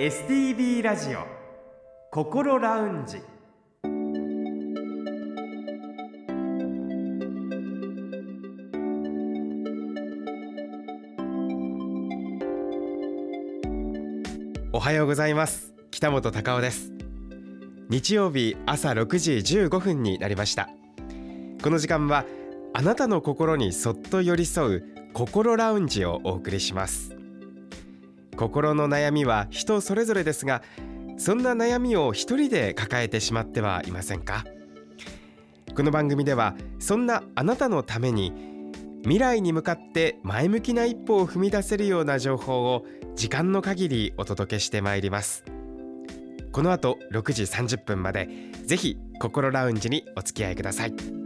[0.00, 1.26] STB ラジオ
[2.10, 3.18] 心ラウンジ。
[14.72, 15.74] おはようございます。
[15.90, 16.94] 北本隆夫です。
[17.90, 20.70] 日曜日朝6時15分になりました。
[21.62, 22.24] この時間は
[22.72, 27.19] あなたの心にそっと寄り添う心ラウンジをお送りします。
[28.40, 30.62] 心の悩みは人それぞれですが
[31.18, 34.46] そんな悩みを一人で抱えてしまってはいませんか？
[35.76, 38.32] この番組ではそんなあなたのために
[39.02, 45.44] 未来に向かって前向きな一歩を踏み出せるような情報を時間の限りお届けしてまいります。
[46.50, 48.26] この後6時30分まで
[48.64, 51.19] ぜひ心ラウンジにお付き合いください。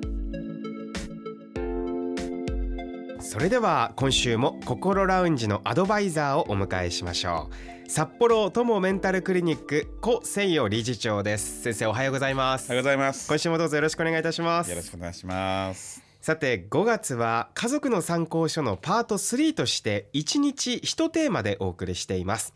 [3.24, 7.48] それでは今週も心ラウンジのアドバイザーをお迎えしましょ
[7.86, 7.90] う。
[7.90, 11.62] 札幌友メンタルクリニック古誠代理事長です。
[11.62, 12.66] 先生おはようございます。
[12.66, 13.26] おはようございます。
[13.26, 14.70] 今週もどうぞよろしくお願いいたします。
[14.70, 16.02] よろしくお願いします。
[16.20, 22.52] さて5月は家族の参考書のパート3として1日1テーマでお送りしています。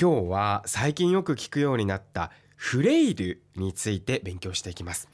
[0.00, 5.06] 今日は最近よく聞くようになったフレイルについて勉強していきます。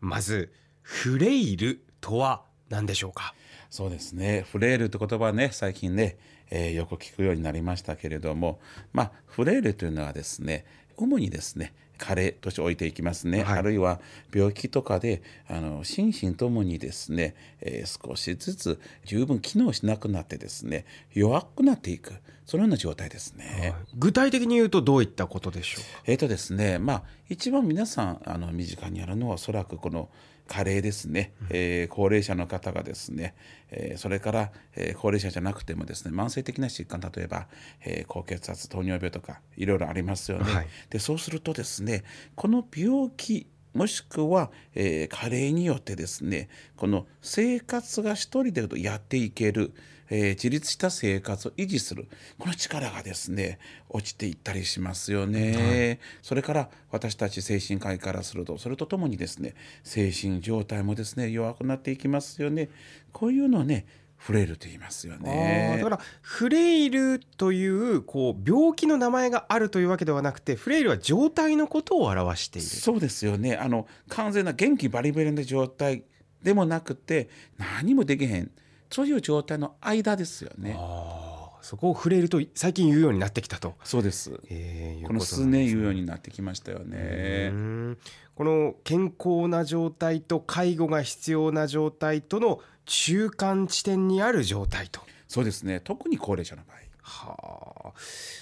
[0.00, 3.34] まずフレイルとは何でしょうか？
[3.72, 4.44] そうですね。
[4.52, 6.18] フレイルって言葉はね最近ね、
[6.50, 8.60] えー、よく聞くようになりましたけれども
[8.92, 10.66] まあフレイルというのはですね
[10.98, 13.98] 主にですね加齢として置いていきますね、はい、あるいは
[14.30, 20.84] 病気とかであの心身ともにですね、えー、少しずつ十分機能しなくなってですね
[21.14, 22.12] 弱くなっていく
[22.44, 30.10] そのような状態ですね、はい、具体的に言うとどういったことでしょうえっ、ー、とですねまあ一番皆さんあの身近にあるのはおそらくこの
[30.52, 33.34] 加齢ですね、えー、高齢者の方がですね、
[33.70, 37.48] えー、それから、えー、高齢者じゃなくてもですね慢性的な疾患例えば、
[37.80, 40.52] えー、高血圧糖尿病とかいろいろありますよね。
[40.52, 49.72] はい、でそうするとですねこの病気もしくは、えー、加齢によってですねこの生活が一人でやっていける、
[50.14, 52.06] えー、自立した生活を維持する。
[52.38, 53.58] この力がですね
[53.88, 62.68] 落ちていったりしますよね、はい、それから私たち精神科医からするとそれとともにですね精神状態もですね弱くなっていきますよね。
[63.12, 63.86] こういうのをね
[64.18, 65.78] フレイルと言いますよね。
[65.78, 72.68] だからフレイルというこう病気の名前があるというわけではなくてフレイルは状態のことを表している。
[72.68, 73.56] そうですよね。
[73.56, 76.04] あの完全な元気バリバリな状態
[76.42, 78.50] でもなくて何もできへん
[78.92, 80.76] そういう状態の間ですよね。
[81.62, 83.74] そこを触れると最近言うようになってきたと。
[83.84, 84.40] そうです。
[84.50, 87.52] えー、この数年言うようになってきましたよね。
[88.34, 95.00] この健康な状態と介護が必要な状態との中間地点にある状態と。
[95.28, 95.80] そうですね。
[95.80, 96.76] 特に高齢者の場合。
[97.04, 97.36] は
[97.88, 97.92] あ、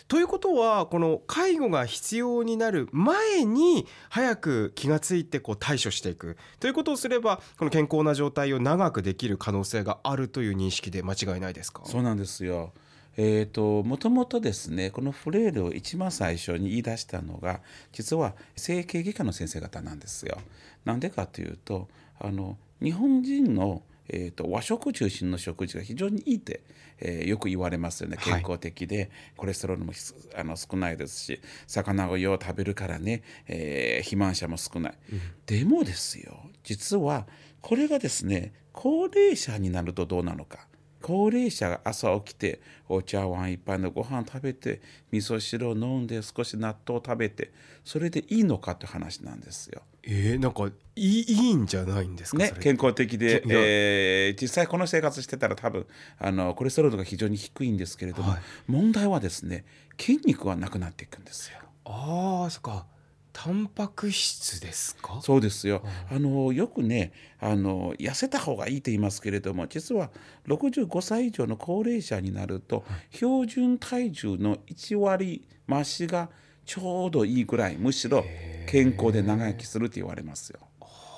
[0.07, 11.83] ということはこの介護が必要になる前に早く気がついてこう対処していくということをすればこの健康な状態を長くできる可能性があるという認識で間違いないですか？
[11.87, 12.73] そうなんですよ。
[13.17, 17.61] えーと、もともとですねこのフレイルを一番最初に言い出したのが
[17.93, 20.39] 実は整形外科の先生方なんですよ。
[20.85, 21.89] なんでかというと
[22.19, 23.83] あの日本人の
[24.13, 26.63] えーと、和食中心の食事が非常にいいって、
[26.99, 28.17] えー、よく言われますよね。
[28.17, 29.93] 健康的で、はい、コレステロールも
[30.37, 37.27] あの少ないですし魚をよう食べるからね、えー、肥満者も少ない、うん、でもですよ実は
[37.61, 40.67] これがですね高齢者になるとどうなのか。
[41.03, 44.83] 高齢者が朝起きてお茶碗一杯のご飯食べて
[45.13, 47.53] 味噌汁を飲んで少し納豆を食べて
[47.85, 49.81] それでいいのかって話なんですよ。
[50.03, 55.87] えー、なんかいいいいんじゃないんですかね健康的で、えー、実際この生活してたら多分
[56.19, 59.65] あのコレステロールが非常に低いんですけれども、はい、問題はですね
[59.99, 61.59] 筋肉はなくなっていくんですよ。
[61.85, 62.87] ああそっか。
[63.33, 65.21] タンパク質ですか？
[65.23, 70.11] そうですよ、あのよくねあの痩せた方がいいと言いますけれども実は
[70.49, 76.29] 65歳以上の高齢者になると、標準体重の1割増しが
[76.71, 78.25] ちょうどいいぐらいむしろ
[78.69, 80.61] 健康で長生きすると言われますよ。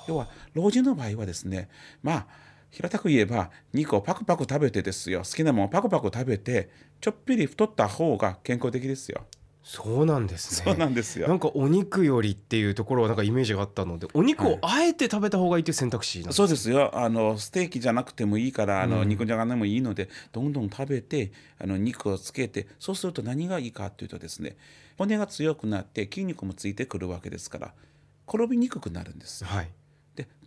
[0.07, 1.69] 要は老人の場合はですね
[2.01, 2.27] まあ
[2.71, 9.27] 平たく言えば肉をパクパク食べてですよ好きなものをパクパク食べてちょっぴり太った方が健康的ですよ。
[9.63, 10.71] そうなんですね。
[10.71, 11.27] そうなんですよ。
[11.27, 16.91] なんかお肉よりっていうところはなんかイメージがあったので、お肉をあえて食べた方がいいという選択肢、はい、そうですよ。
[16.93, 24.57] あのステーキじゃなくてもいいから、あの、肉じゃがでもいいので、どんどん食べて、あの肉をつけて、そうすると何がいいかというとですね、
[24.97, 27.73] 骨が強くなって筋肉もついてくるわけですから、
[28.27, 29.45] 転びにくくなるんです。
[29.45, 29.69] はい。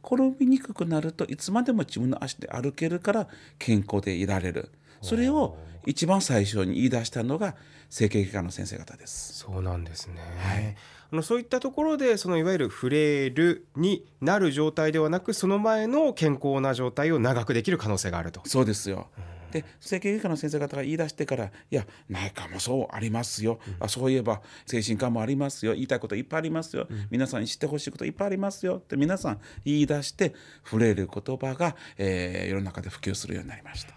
[0.05, 3.29] 転びにくくなるといつまでも自分の足で歩けるから
[3.59, 4.71] 健康でいられる
[5.03, 7.57] それを一番最初に言い出したのが
[7.89, 9.35] 整形外科の先生方です。
[9.35, 10.77] そうなんですね、はい。
[11.13, 18.41] あのそういったところでそのいわゆるフレイルになる状態ではなくその前の健康な状態を長くできる可能性があると。
[18.45, 19.09] そうですよ。
[19.53, 25.75] で整形外科の先生方が言い出してから「いや内科もそうありますよ、あそういえば精神科もありますよ。
[25.75, 30.35] 言いたいこといっぱいありますよ、皆さんに知ってほしいこといっぱいありますよ」って皆さん言い出して
[30.65, 33.95] 触れる言葉が、えー世の中で普及するようになりました。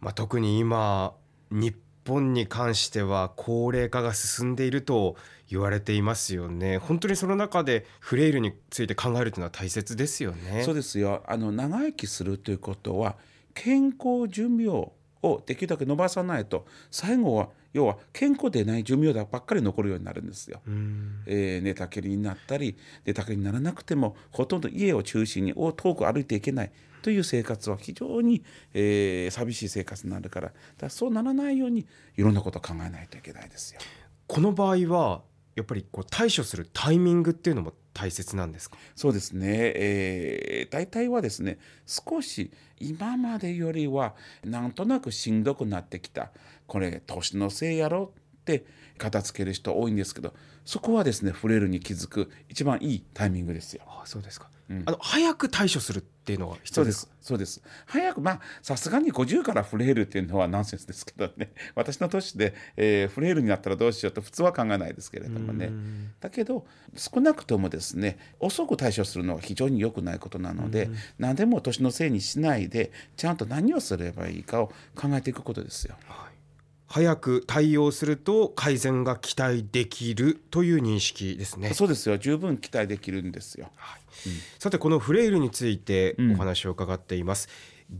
[0.00, 1.14] まあ、特に今
[1.50, 1.74] 日
[2.06, 5.16] 本に関しては高齢化が進んでいると
[5.50, 6.78] 言われていますよね。
[6.78, 10.62] 本当にその中でフレイルについて考えるというのは大切ですよね。
[10.64, 11.22] そうですよ。
[11.26, 13.16] あの長生きするということは
[13.54, 20.60] 健康寿命をできるだけ伸ばさないと最後は要は健康でない寿命ばっかり残るようになるんですよ。
[20.66, 21.22] うん。
[21.26, 26.72] えー寝たきりになったり寝たきりにならなくてもほとんど家を中心に遠く歩いていけない
[27.04, 28.42] という生活は非常に、
[28.72, 31.86] えー寂しい生活になるからだからそうならないように
[32.16, 33.80] いろんなことを考えないといけないですよ。
[34.26, 35.22] この場合は
[35.54, 38.78] やっぱりこう対処するタイミングっていうのも大切なんですか？
[38.96, 39.46] そうですね、
[39.76, 46.30] えー大体はですね少し今までよりはなんとなくしんどくなってきた。
[46.66, 48.14] これ年のせいやろ？
[48.44, 48.66] って
[48.98, 53.82] 片付ける人多いんですけどそこはですねフレイルに気づく一番いいタイミングですよ。
[53.86, 54.82] ああそうですか、うん。
[54.86, 56.96] あの早く対処するっていうのは必要でか？
[56.96, 57.10] そうです。
[57.20, 57.62] すそうです。
[57.86, 61.52] 早くまあさすがに50からフレイルっていうのはナンセンスですけどね。
[61.76, 65.66] 私の年で、えーフレイルになったらどうしようと普通は考えないですけれどもね。
[65.66, 66.12] うん。
[66.20, 66.66] だけど
[66.96, 70.88] 少なくともですね遅く対処するのは非常に良くないことなので、
[71.18, 75.96] 何でも年のせいにしないでちゃんと何をすればいいかを考えていくことですよ。
[76.86, 81.74] 早く対応すると改善が期待できるという認識ですね。
[81.74, 82.18] そうですよ。
[82.18, 83.70] 十分期待できるんですよ。
[83.74, 84.00] はい。
[84.58, 87.48] さてこのフレイルについてうんお話を伺っています、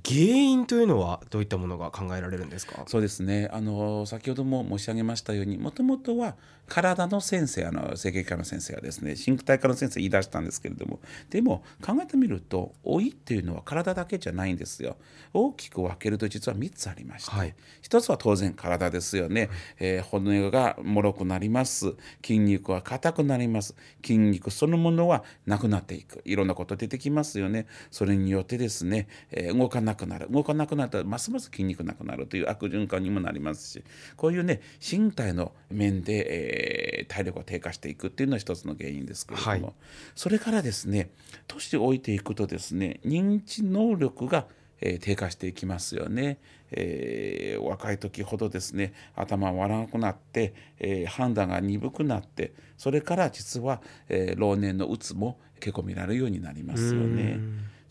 [0.07, 2.85] 原因というのはどういったものが考えられるんですか？
[2.87, 3.49] そうですね。
[3.53, 6.37] あの先ほども申し上げましたようにもともとは
[6.69, 11.01] 体の先生あの整形外科の先生はですね神経体科の先生言い出したんですけれども
[11.31, 14.97] でも考えてみると老いっていうのは体だけじゃないんですよ。
[15.33, 17.55] 大きく分けると実は3つありまして、はい。
[17.83, 21.95] 一つは当然体ですよね、えー骨が脆くなります。
[22.25, 23.75] 筋肉は硬くなります。
[24.05, 26.23] 筋肉そのものはなくなっていく。
[26.25, 27.67] いろんなこと出てきますよね。
[27.91, 30.29] それによってですね、えー動かなくなる。
[30.31, 33.85] 動かなくなったらますます筋肉なくなるという悪循環にもなりますし
[34.17, 36.54] こういうね身体の面で、えー
[37.09, 39.75] 体力が低下していくっていうのは一つの原因ですけれども、はい。
[40.15, 41.11] それからですね
[41.47, 44.47] 年を置いていくとですね認知能力が
[44.81, 46.39] えー低下していきますよね、
[46.71, 57.39] えー若い時ほどですね頭が悪くなって、えー判断が鈍くなってそれから実は、えー老年のうつも結構見られるようになりますよね。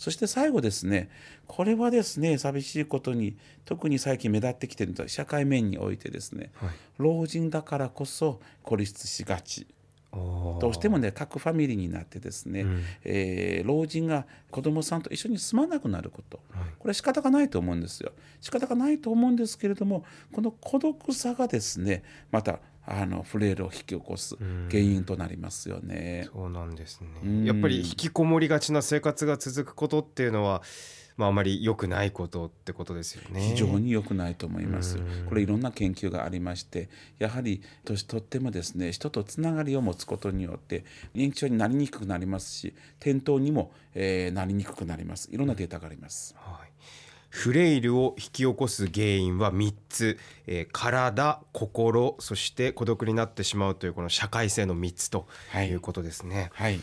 [0.03, 1.09] そして最後ですね
[1.47, 6.69] これはですね寂しいことに特に最近目立ってきているのは社会面においてですね、はい。
[6.97, 9.65] 老人だからこそ孤立しがち。
[10.11, 12.83] どどうしてもね各ファミリーになってですね、うん。
[13.05, 16.41] えー老人が子供さんと一緒に住まなくなること。
[16.51, 16.65] はい。
[16.77, 18.11] これは仕方がないと思うんですよ。
[18.41, 20.03] 仕方がないと思うんですけれども
[20.33, 24.68] この孤独さがですねまたあのフレイルを引き起こすん。
[24.69, 26.27] 原因となりますよね。
[26.33, 27.45] そうなんですね、うん。
[27.45, 30.62] やっぱり引きこもりがちな生活が続くことっていうのは、
[31.15, 33.39] まあ、あまり良くないことってことですよね。
[33.39, 34.97] 非常に良くないと思います。
[34.97, 35.25] うん。
[35.27, 40.83] これいろんな研究がありましてやはり年取ってもですね人とつながりを持つことによって
[41.16, 45.30] 認知症になりにくくなりますし転倒にも、えーなりにくくなります。
[45.31, 46.35] いろんなデータがあります。
[46.37, 46.72] はい、
[47.35, 55.69] フレイルを引き起こす原因は3つ、えー体心そして孤独になってしまうというこの社会性の3つとはい。
[55.69, 56.80] いうことですね、はい。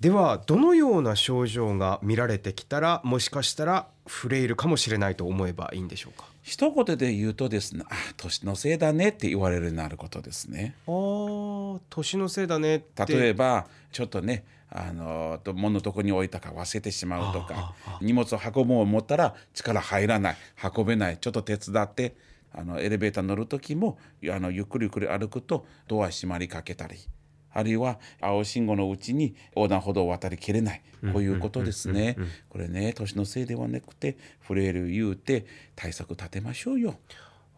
[0.00, 6.26] ではどのような症状が見られてきたらもしかしたらフレイルかもしれないと思えばいいんでしょうか？
[6.42, 10.74] 一言で言うとですね「あ年のせいだね」って言われるようになることですね。
[10.88, 13.06] あー年のせいだねって。
[13.06, 14.44] 例えばちょっとね
[14.74, 17.98] あのと物どこに置いたか忘れてしまうとかあああ。
[18.00, 20.36] 荷物を運ぼう思ったら力入らない。
[20.76, 21.18] 運べない。
[21.18, 22.16] ちょっと手伝って
[22.52, 23.98] あのエレベーター乗る時も
[24.30, 26.96] あのゆっくりゆっくり歩くとドア閉まりかけたり
[27.54, 30.82] あるいは青信号のうちに横断歩道を渡りきれない。
[31.12, 32.16] こういうことですね。
[32.48, 35.44] これね年のせいではなくてフレイル言うて
[35.76, 36.94] 対策立てましょうよ。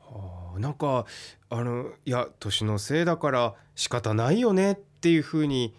[0.00, 1.06] あーなんか
[1.50, 5.74] あのいや年のせいだから仕方ないよねっていうふうに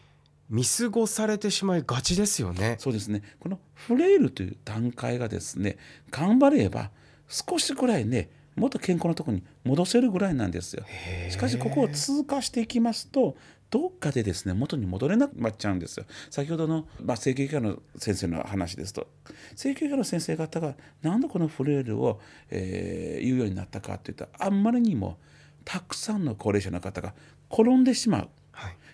[0.49, 2.75] 見過ごされてしまいがちですよね。
[2.79, 5.77] そうですねこのフレイルという段階がですね
[6.11, 6.91] 頑張れば
[7.27, 10.85] 少しくらいねもっと健康なところに戻せるぐらいなんですよ。
[11.29, 13.35] しかしここを通過していきますと
[13.69, 16.05] どっかでですね元に戻れなくなっちゃうんですよ。
[16.29, 19.07] 先ほどの、まあ、整形外科の先生の話ですと
[19.55, 25.17] 整形外科の先生方が何でこのフレイルを、えー、言うようになったかといったらあんまりにも
[25.65, 27.13] たくさんの高齢者の方が
[27.51, 28.29] 転んでしまう。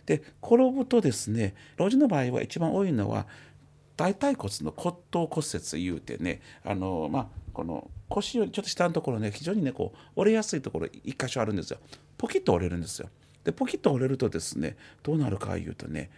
[0.07, 3.25] はい、で転ぶとですね老人の場合は一番多いのは
[3.97, 11.77] 大腿骨の骨頭骨折いうてねあの、まあ、この腰よりちょっと下のところね非常にねこう折れやすいところ一箇所あるんですよ。
[12.17, 13.09] ポキッと折れるんですよ。
[13.43, 16.09] でポキッと折れるとですねどうなるかいうとね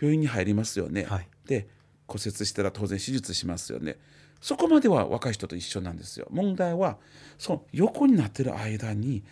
[0.00, 1.66] 病院に入りますよね、はい、で
[2.06, 3.96] 骨折したら当然手術しますよね。
[4.40, 6.28] そこまでは若い人と一緒なんですよ。
[6.30, 6.98] 問題は
[7.38, 9.24] その横になってる間に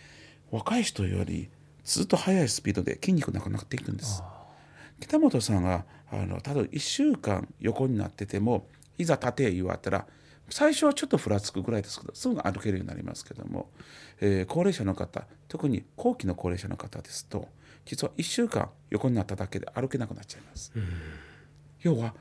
[0.51, 1.49] 若い人より
[1.87, 4.21] ずっと速いスピードで筋肉なくなっていくんです
[4.99, 8.67] 北本さんがあのただ1週間横になってても
[8.97, 10.05] いざ立て言われたら
[10.49, 13.69] 最初はちょっとふらつくぐらいですけどすぐ歩けるようになりますけども、
[14.19, 17.47] えー、高齢者の方特に後期の高齢者の方ですと
[17.85, 20.73] 実は1週間横になっただけで歩けなくなっちゃいます。
[21.81, 22.13] 要は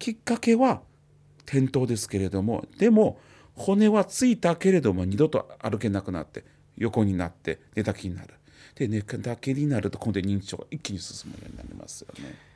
[0.00, 0.82] きっかけは
[1.46, 3.20] 転倒ですけれどもでも
[3.54, 6.44] 骨はついたけれども二度と歩けなくなって
[6.76, 8.34] 横になって寝たきになる。
[8.74, 12.52] で寝たきになると今度認知症が一気に進むようになりますよね。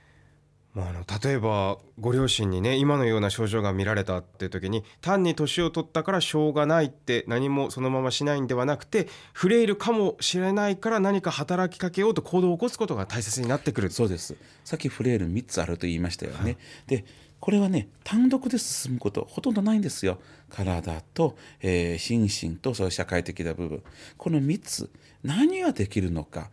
[0.77, 16.57] まあ、あの例えばご両親にね今のような症状が見られたっていう時に単に年を取ったからしょうがないって何もそのまましないんではなくてフレイルかもしれないから何か働きかけようと行動を起こすことが大切になってくるそうですさっきフレイル3つあると言いましたよね、はい、
[16.89, 17.07] で
[17.40, 20.19] これはね単独で進むことほとんどないんですよ。
[20.49, 23.83] 体と、えー、心身とそういう社会的な部分。
[24.16, 24.90] この3つ
[25.23, 26.50] 何ができるのか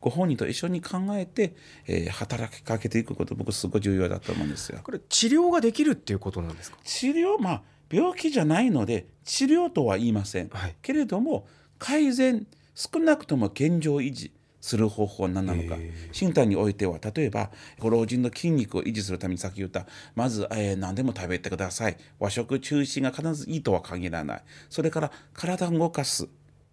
[0.00, 1.54] ご本人と一緒に考えて、
[1.86, 4.80] えー、働きかけていくこと僕すごい重要だと思うんですよ。
[4.82, 6.78] これ治療ができるっていうことなんですか？
[6.84, 11.46] 治療まあ病気じゃないので治療とは言いません、はい、けれども
[11.78, 14.32] 改善少なくとも現状維持
[14.64, 15.76] する方法は何なのか。
[16.18, 21.98] 身体においては例えばご老人の筋肉を維持するためにさっき言ったまず、えー、何でも食べてください。
[22.18, 24.42] 和食中心が必ずいいとは限らない。
[24.70, 26.28] それから体を動かす。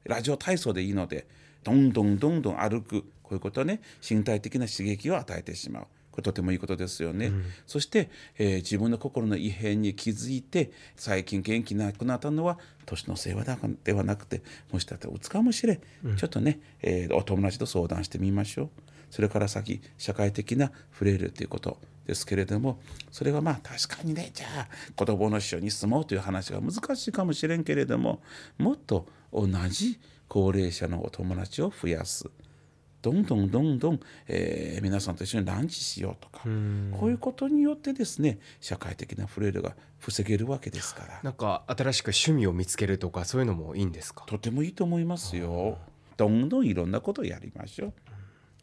[0.06, 1.28] ラジオ体操でいいので
[1.66, 3.02] どんどんどんどん歩く。
[3.24, 3.82] こういうことはね。
[4.10, 5.88] 身体的な刺激を与えてしまう。
[6.12, 7.28] これとてもいいことですよね。
[7.28, 13.36] うん、そして、えー、自分の心の異変に気づいて最近元気なくなったのは年のせい
[13.84, 14.42] ではなくて
[14.72, 18.70] もしかしたらうつかもしれん、うん、ちょっとね、えー、お友達と相談してみましょう。
[19.10, 21.78] それから先社会的なフレイルということ
[22.08, 22.80] ですけれども
[23.12, 28.22] それはまあ確かにねじゃあ子供の一緒に住もうという話が難しいかもしれんけれども
[28.58, 32.30] もっと同じ高齢者のお友達を増やす。
[33.02, 41.20] どんどんどんどん、えー、皆さんと一緒にランチしようとかこういうことによってですね社会的なフレイルが防げるわけですから。
[41.24, 44.26] なんか新しく趣味を見つけるとかそういうのもいいんですか？
[44.28, 45.78] とてもいいと思いますよ。
[46.18, 47.94] どんどんいろんなことをやりましょう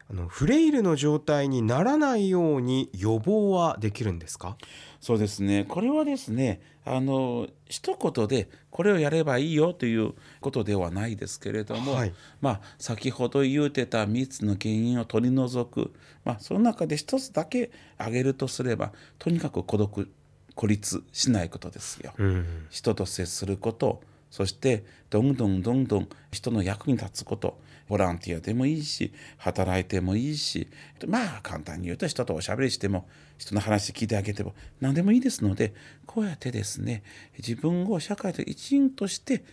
[0.09, 4.57] あのフレイルの状態にならないように予防はできるんですか？
[4.99, 5.65] そうですね。
[5.69, 15.93] これはですねあの一言でこれをやればいいよということではないですけれども、はい、まあ、先ほど言うてた3つの原因を取り除く、
[16.25, 20.09] まあ、その中で一つだけ挙げるとすればとにかく孤独
[20.55, 22.13] 孤立しないことですよ。
[22.17, 24.01] うん、人と接すること
[24.31, 30.69] そしてどんどんどんどん人の役に立つことボランティアでもいいし働いてもいいし。
[31.07, 35.73] まあ簡単に言うと人とおしゃべりしても人の話聞いてあげても何でもいいですので
[36.05, 37.03] こうやってですね
[37.37, 39.43] 自分を社会と一員として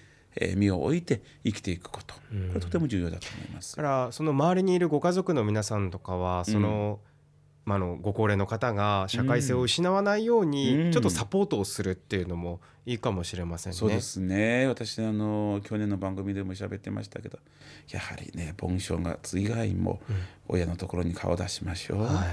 [0.56, 2.14] 身を置いて生きていくこと。
[2.14, 2.20] こ
[2.54, 3.74] れとても重要だと思います。
[3.74, 7.15] からその周りにいるご家族の皆さんとかはその、うん
[7.66, 13.76] まあ、のご高齢の方が社会性を失わないようにちょっとサポートをするっていうのもいいかもしれませんね。
[13.76, 14.68] そうですね。
[14.68, 17.40] 私あの去年の番組でも喋ってましたけど
[17.90, 20.00] やはりね盆正月以外も
[20.46, 21.98] 親のところに顔を出しましょう。
[21.98, 22.26] うんはい、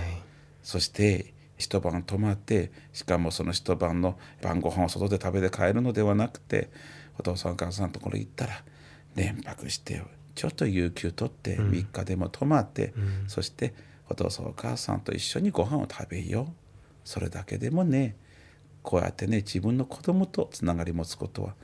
[0.61, 6.69] そして一晩泊まってしかもその一晩の晩ご飯を外で食べて帰るのではなくて
[7.17, 8.63] お父さんお母さんのところ行ったら
[9.15, 10.03] 連泊して
[10.35, 13.73] ちょっと有給取って3日でも泊まって、うん、そして
[14.09, 16.53] お父さんお母さんと一緒にご飯を食べよう
[17.03, 18.15] それだけでもね
[18.81, 21.55] こうやってね自分の子供とつながり持つことは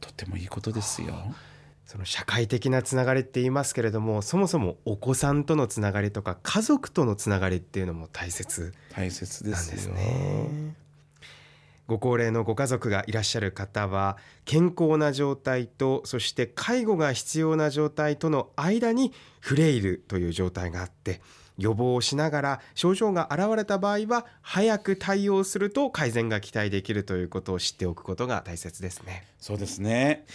[0.00, 1.14] とてもいいことですよ。
[1.86, 10.74] その社会的なつながりって言いますけれどもそもそもお子さんとのつながりとか家族とのつながりっていうのも大切大切ですね。
[11.86, 21.20] ご高齢のご家族がいらっしゃる方は健康な状態とそして介護が必要な状態との間にフレイルという状態があって
[21.58, 29.26] 予防をしながら症状が現れた場合は早く対応すると改善が期待できるということを知っておくことが大切ですね。
[29.38, 30.26] そうですね。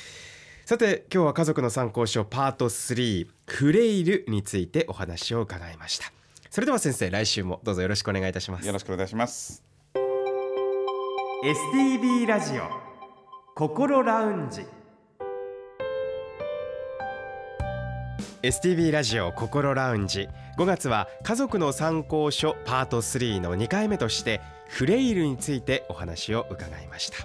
[0.65, 6.11] さて今日は家族の参考書パート3フレイルについてお話を伺いました。
[6.49, 8.67] それでは先生来週もどうぞよろしくお願いいたします。
[8.67, 9.63] よろしくお願いします。
[11.43, 12.63] STB ラジオ
[13.55, 14.63] 心ラウンジ
[18.43, 20.27] STB ラジオ心ラウンジ。
[20.57, 27.17] 5月は家族の参考書パート3の2回目としてフレイルについてお話を伺いました。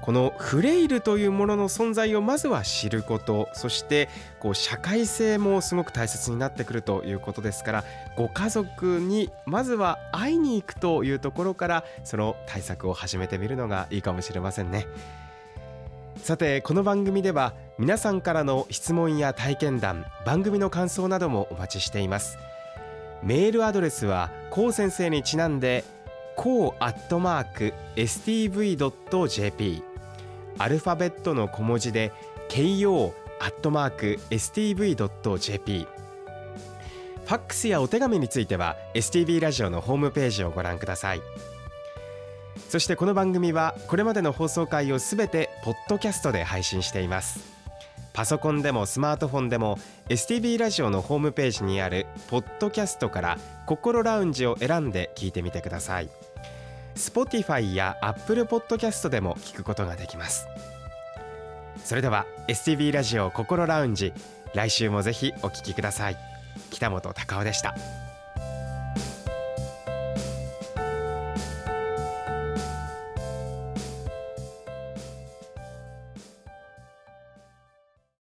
[0.00, 7.84] このフレイルというものの存在をまずは知ることそしてこう社会性もすごく大切になってくるということですから
[8.16, 14.86] ご家族にまずは会いに行くというところからその対策を始めてみるのがいいかもしれませんね。
[16.22, 22.38] さてこの番組では皆さんからの質問や体験談番組の感想などもお待ちしています。
[23.22, 25.84] メールアドレスはこう先生にちなんで
[26.36, 29.82] こうアットマーク stv.jp
[30.58, 32.12] アルファベットの小文字で
[32.48, 35.86] ko アットマーク stv.jp
[37.24, 41.20] ファックスやお手紙については STV ラジオのホームページをご覧ください。
[42.68, 47.40] そしてこの番組はこれまでの放送回をすべてポッドキャストで配信しています。
[48.12, 56.10] パソコンでもスマートフォンでも STV ラジオのホームページにあるポッドキャストから心ラウンジを選んで聞いてみてください。
[56.94, 60.46] Spotify や Apple Podcast でも聞くことができます。
[61.82, 64.12] それでは STV ラジオ心ラウンジ
[64.52, 66.16] 来週もぜひお聞きください。
[66.70, 67.74] 北本隆夫でした。